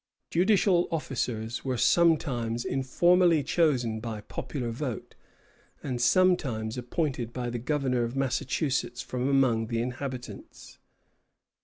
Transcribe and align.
Judicial 0.31 0.87
officers 0.89 1.63
were 1.63 1.77
sometimes 1.77 2.65
informally 2.65 3.43
chosen 3.43 3.99
by 3.99 4.21
popular 4.21 4.71
vote, 4.71 5.13
and 5.83 6.01
sometimes 6.01 6.75
appointed 6.75 7.31
by 7.31 7.51
the 7.51 7.59
governor 7.59 8.03
of 8.03 8.15
Massachusetts 8.15 9.03
from 9.03 9.29
among 9.29 9.67
the 9.67 9.79
inhabitants. 9.79 10.79